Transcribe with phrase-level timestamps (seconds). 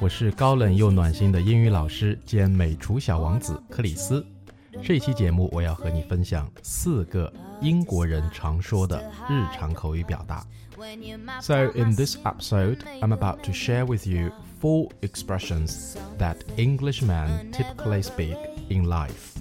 [0.00, 4.24] 我是高冷又暖心的英语老师兼美厨小王子克里斯。
[4.82, 10.44] 这期节目我要和你分享四个英国人常说的日常口语表达。
[11.40, 18.36] So in this episode, I'm about to share with you four expressions that Englishmen typically speak
[18.68, 19.38] in life.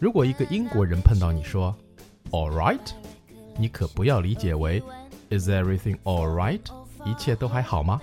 [0.00, 1.74] 如果一个英国人碰到你说
[2.32, 2.90] "All right"，
[3.56, 4.82] 你可不要理解为
[5.30, 6.60] "Is everything all right"，
[7.04, 8.00] 一切都还好吗？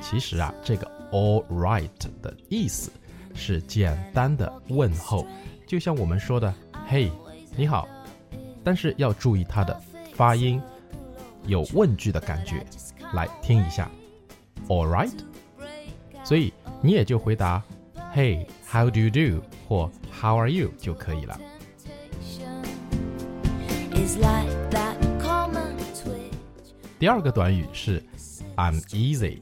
[0.00, 1.88] 其实啊，这个 "all right"
[2.22, 2.90] 的意思
[3.34, 5.26] 是简单的问候，
[5.66, 6.52] 就像我们说的
[6.88, 7.10] "Hey，
[7.56, 7.88] 你好"，
[8.62, 9.80] 但是要注意它的
[10.14, 10.60] 发音，
[11.46, 12.64] 有问句的感觉。
[13.14, 13.88] 来听一下
[14.66, 15.12] "All right"，
[16.24, 16.52] 所以
[16.82, 17.62] 你也就回答
[18.14, 21.38] "Hey，how do you do" 或 "How are you" 就可以了。
[26.98, 28.02] 第二个短语是
[28.56, 29.38] "I'm easy"。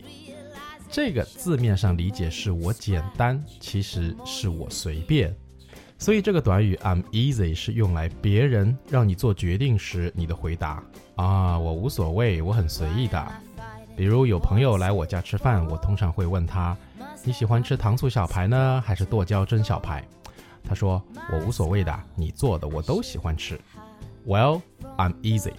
[0.95, 5.35] 这个字面上理解是我简单，其实是我随便。
[5.99, 10.81] 所以这个短语 I'm easy 是用来别人让你做决定时你的回答
[11.17, 13.27] 啊，我无所谓，我很随意的。
[13.97, 16.77] 比如有朋友来我家吃饭，我通常会问他，
[17.25, 20.07] 你喜欢吃糖醋小排呢，还是剁椒蒸小排？
[20.63, 23.61] 他说我无所谓的，你做的我都喜欢吃。
[24.25, 24.63] Well,
[24.97, 25.55] I'm easy。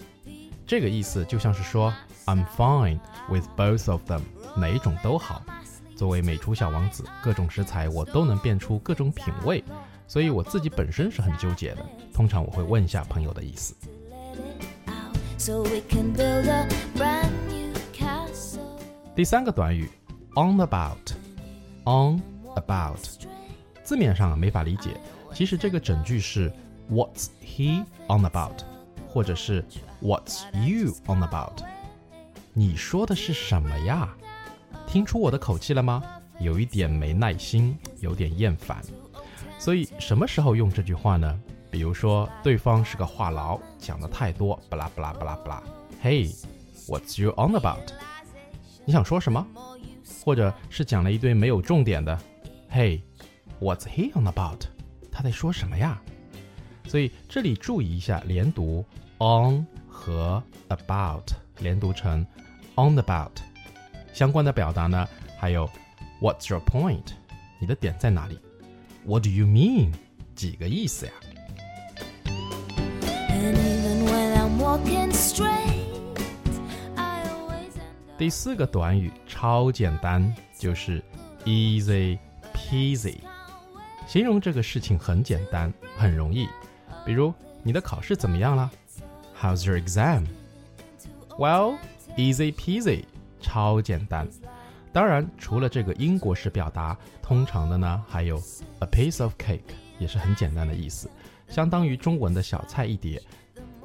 [0.66, 2.98] 这个意思就像是说 I'm fine
[3.30, 4.22] with both of them。
[4.56, 5.42] 哪一种都好。
[5.94, 9.62] 作为美厨小王子，各种食材我都能变出各种品味，
[10.06, 11.86] 所以我自己本身是很纠结的。
[12.12, 13.74] 通常我会问一下朋友的意思。
[19.14, 19.88] 第三个短语
[20.34, 22.20] ，on about，on
[22.56, 22.98] about，
[23.82, 24.90] 字面上没法理解，
[25.32, 26.52] 其实这个整句是
[26.90, 28.62] What's he on about，
[29.08, 29.64] 或者是
[30.02, 31.62] What's you on about？
[32.52, 34.14] 你说的是什么呀？
[34.86, 36.02] 听出我的口气了吗？
[36.38, 38.82] 有一点没耐心，有点厌烦。
[39.58, 41.40] 所以什么时候用这句话呢？
[41.70, 45.62] 比如说对方是个话痨，讲的太多，巴拉巴拉巴拉巴拉。
[46.02, 47.90] Hey，what's you on about？
[48.84, 49.46] 你想说什么？
[50.24, 52.18] 或者是讲了一堆没有重点的。
[52.70, 54.64] Hey，what's he on about？
[55.10, 56.00] 他在说什么呀？
[56.88, 58.84] 所以这里注意一下，连读
[59.18, 62.26] on 和 about，连读成
[62.76, 63.32] on about。
[64.12, 65.06] 相关的表达呢，
[65.38, 65.68] 还有
[66.20, 67.04] What's your point？
[67.58, 68.38] 你的点在哪里
[69.04, 69.92] ？What do you mean？
[70.34, 71.12] 几个意思呀？
[78.18, 81.02] 第四个短语超简单，就是
[81.44, 82.18] easy
[82.54, 83.16] peasy，
[84.06, 86.48] 形容这个事情很简单，很容易。
[87.06, 88.70] 比如你的考试怎么样了
[89.40, 91.78] ？How's your exam？Well,
[92.16, 93.04] easy peasy。
[93.38, 94.26] 超简单，
[94.92, 98.42] 当然除了这个英国式表达，通常的呢还有
[98.80, 99.60] a piece of cake，
[100.00, 101.08] 也是很简单的意思，
[101.46, 103.22] 相当于中文的小菜一碟，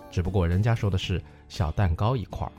[0.09, 2.52] 只不过人家说的是小蛋糕一块儿。